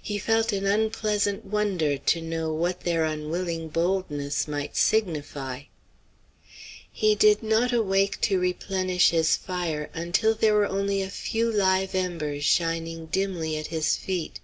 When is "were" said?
10.54-10.64